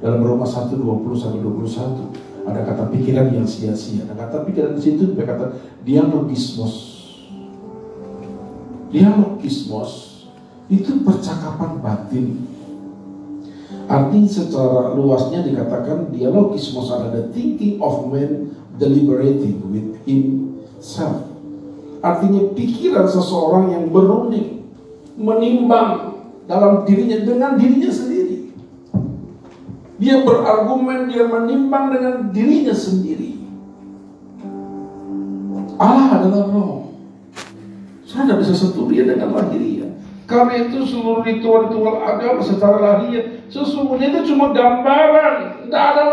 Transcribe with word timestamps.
dalam 0.00 0.20
Roma 0.20 0.44
1, 0.44 0.76
20 0.76 1.16
sampai 1.16 1.40
21 1.40 2.26
ada 2.46 2.60
kata 2.62 2.84
pikiran 2.94 3.26
yang 3.34 3.46
sia-sia. 3.48 4.06
Ada 4.06 4.14
kata 4.14 4.36
pikiran 4.46 4.72
di 4.78 4.82
situ 4.82 5.18
ada 5.18 5.24
kata 5.26 5.46
dialogismos. 5.82 6.74
Dialogismos 8.94 9.90
itu 10.70 11.02
percakapan 11.02 11.82
batin. 11.82 12.26
Arti 13.86 14.26
secara 14.26 14.94
luasnya 14.94 15.46
dikatakan 15.46 16.10
dialogismos 16.10 16.90
adalah 16.90 17.22
the 17.22 17.30
thinking 17.34 17.78
of 17.78 18.10
man 18.10 18.50
deliberating 18.78 19.62
with 19.70 19.94
himself. 20.06 21.26
Artinya 22.02 22.54
pikiran 22.54 23.06
seseorang 23.10 23.74
yang 23.74 23.84
berunding, 23.90 24.70
menimbang 25.18 26.14
dalam 26.46 26.86
dirinya 26.86 27.18
dengan 27.26 27.58
dirinya 27.58 27.90
sendiri. 27.90 28.15
Dia 29.96 30.20
berargumen, 30.20 31.08
dia 31.08 31.24
menimbang 31.24 31.92
dengan 31.92 32.14
dirinya 32.32 32.76
sendiri. 32.76 33.40
Allah 35.76 36.20
adalah 36.20 36.44
roh. 36.52 36.92
Saya 38.04 38.28
tidak 38.28 38.38
bisa 38.44 38.54
sentuh 38.56 38.88
dia 38.88 39.08
dengan 39.08 39.32
lahiriah. 39.32 39.92
Karena 40.26 40.66
itu 40.66 40.82
seluruh 40.82 41.22
ritual-ritual 41.22 42.02
agama 42.02 42.42
secara 42.42 42.76
lahiriah 42.82 43.46
sesungguhnya 43.46 44.10
itu 44.10 44.34
cuma 44.34 44.50
gambaran. 44.50 45.64
Tidak 45.66 45.84
ada 45.94 46.04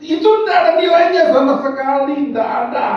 itu 0.00 0.28
tidak 0.44 0.56
ada 0.56 0.70
nilainya 0.80 1.22
sama 1.28 1.60
sekali, 1.60 2.32
tidak 2.32 2.48
ada. 2.48 2.88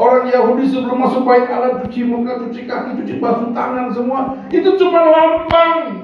Orang 0.00 0.32
Yahudi 0.32 0.64
sebelum 0.72 1.04
masuk 1.04 1.28
bait 1.28 1.44
Allah 1.52 1.84
cuci 1.84 2.08
muka, 2.08 2.40
cuci 2.40 2.64
kaki, 2.64 3.04
cuci 3.04 3.20
basuh 3.20 3.52
tangan 3.52 3.92
semua. 3.92 4.32
Itu 4.48 4.80
cuma 4.80 5.04
lambang. 5.04 5.99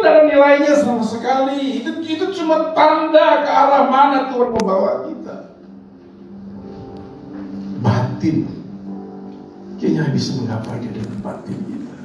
Tidak 0.00 0.32
nilainya 0.32 0.72
sama 0.80 1.04
sekali. 1.04 1.84
Itu 1.84 2.00
itu 2.00 2.24
cuma 2.40 2.72
tanda 2.72 3.44
ke 3.44 3.50
arah 3.52 3.84
mana 3.92 4.32
Tuhan 4.32 4.48
membawa 4.56 5.04
kita. 5.04 5.36
Batin. 7.84 8.48
Kayaknya 9.76 10.12
bisa 10.16 10.40
menggapai 10.40 10.80
dia 10.80 10.92
dengan 10.96 11.20
batin 11.20 11.58
kita. 11.68 11.96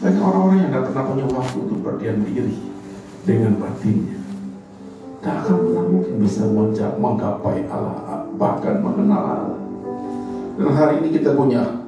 Banyak 0.00 0.22
orang-orang 0.24 0.58
yang 0.64 0.70
tidak 0.72 0.84
pernah 0.88 1.04
punya 1.04 1.24
waktu 1.28 1.56
untuk 1.60 1.78
berdiam 1.84 2.24
diri 2.24 2.56
dengan 3.28 3.52
batinnya. 3.60 4.16
Tak 5.20 5.44
akan 5.44 5.56
pernah 5.60 5.84
mungkin 5.84 6.14
bisa 6.24 6.42
menggapai 6.96 7.68
Allah, 7.68 8.24
bahkan 8.40 8.80
mengenal 8.80 9.22
Allah. 9.28 9.60
Dan 10.56 10.72
hari 10.72 11.04
ini 11.04 11.08
kita 11.20 11.36
punya 11.36 11.84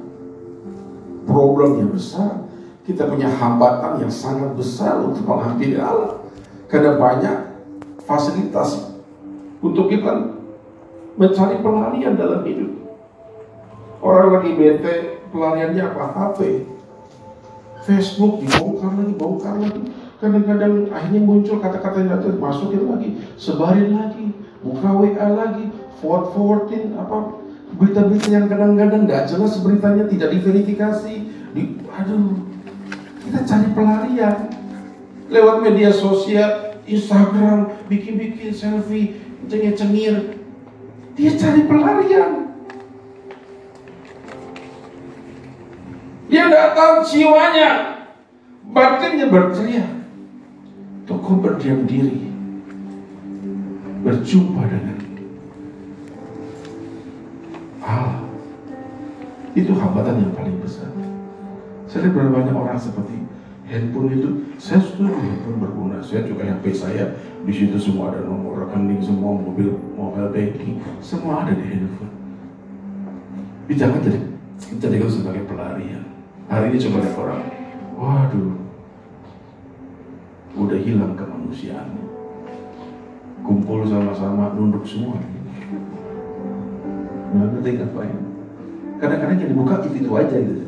problem 1.25 1.81
yang 1.81 1.89
besar. 1.89 2.52
Kita 2.83 3.07
punya 3.07 3.31
hambatan 3.31 4.03
yang 4.03 4.11
sangat 4.11 4.59
besar 4.59 4.99
untuk 4.99 5.23
menghampiri 5.23 5.79
Allah. 5.79 6.19
Karena 6.67 6.99
banyak 6.99 7.37
fasilitas 8.03 8.91
untuk 9.63 9.87
kita 9.87 10.35
mencari 11.15 11.63
pelarian 11.63 12.19
dalam 12.19 12.43
hidup. 12.43 12.71
Orang 14.03 14.35
lagi 14.35 14.51
bete, 14.59 15.23
pelariannya 15.31 15.83
apa? 15.95 16.03
HP. 16.11 16.39
Facebook 17.87 18.43
dibongkar 18.43 18.91
lagi, 18.99 19.13
bongkar 19.15 19.55
lagi. 19.59 19.81
Kadang-kadang 20.19 20.87
akhirnya 20.91 21.21
muncul 21.23 21.59
kata-kata 21.59 22.03
yang 22.03 22.19
tidak 22.19 22.39
masukin 22.39 22.87
lagi, 22.87 23.09
sebarin 23.35 23.91
lagi, 23.91 24.31
buka 24.63 24.89
WA 24.95 25.27
lagi, 25.35 25.67
forward 25.99 26.31
forwardin 26.31 26.95
apa 26.95 27.43
berita-berita 27.75 28.27
yang 28.31 28.47
kadang-kadang 28.47 29.03
nggak 29.03 29.27
jelas 29.27 29.59
beritanya 29.59 30.07
tidak 30.07 30.31
diverifikasi. 30.31 31.15
Di, 31.53 31.63
aduh, 31.91 32.39
kita 33.23 33.39
cari 33.47 33.67
pelarian 33.71 34.37
lewat 35.31 35.63
media 35.63 35.89
sosial, 35.89 36.77
Instagram, 36.83 37.71
bikin-bikin 37.87 38.51
selfie, 38.51 39.17
cengir-cengir. 39.47 40.37
Dia 41.15 41.31
cari 41.39 41.61
pelarian. 41.63 42.31
Dia 46.27 46.49
nggak 46.49 46.69
tahu 46.73 46.95
jiwanya, 47.07 47.69
batinnya 48.73 49.29
berteriak. 49.29 49.91
Toko 51.03 51.35
berdiam 51.37 51.83
diri, 51.83 52.31
berjumpa 54.07 54.61
dengan 54.71 54.97
Allah. 57.83 58.23
Itu 59.53 59.75
hambatan 59.75 60.23
yang 60.23 60.33
paling 60.33 60.57
besar. 60.63 60.89
Saya 61.93 62.09
lihat 62.09 62.17
berapa 62.17 62.33
banyak 62.33 62.55
orang 62.57 62.73
seperti 62.81 63.21
handphone 63.69 64.09
itu. 64.17 64.29
Saya 64.57 64.81
setuju 64.81 65.13
handphone 65.13 65.61
berguna. 65.61 66.01
Saya 66.01 66.25
juga 66.25 66.41
HP 66.49 66.73
saya 66.73 67.13
di 67.45 67.53
situ 67.53 67.77
semua 67.77 68.09
ada 68.09 68.25
nomor 68.25 68.65
rekening, 68.65 68.97
semua 68.97 69.37
mobil, 69.37 69.77
mobile 69.93 70.33
banking, 70.33 70.81
semua 71.05 71.45
ada 71.45 71.53
di 71.53 71.61
handphone. 71.61 72.09
Tapi 73.61 73.73
jangan 73.77 74.01
jadi 74.01 74.19
jadikan 74.81 75.05
sebagai 75.05 75.45
pelarian. 75.45 76.01
Hari 76.49 76.73
ini 76.73 76.81
coba 76.81 76.97
lihat 77.05 77.13
orang, 77.13 77.41
waduh, 77.93 78.57
udah 80.57 80.79
hilang 80.81 81.13
kemanusiaannya. 81.13 82.05
Kumpul 83.45 83.85
sama-sama, 83.85 84.49
nunduk 84.57 84.81
semua. 84.81 85.21
Nah, 87.37 87.53
ngerti 87.53 87.69
ngapain? 87.77 88.17
Kadang-kadang 88.97 89.37
yang 89.45 89.51
dibuka 89.53 89.85
itu, 89.85 90.01
itu 90.01 90.09
aja 90.17 90.37
gitu. 90.41 90.65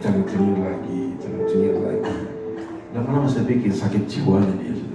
Jangan 0.00 0.24
cengir 0.24 0.56
lagi, 0.64 1.12
jangan 1.20 1.42
cengir 1.44 1.76
lagi. 1.76 2.16
Lama-lama 2.96 3.28
saya 3.28 3.44
pikir 3.44 3.68
sakit 3.68 4.08
jiwanya 4.08 4.56
dia. 4.56 4.89